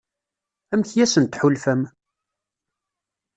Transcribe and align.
Amek 0.73 0.91
i 0.93 0.99
asent-tḥulfam? 1.03 1.81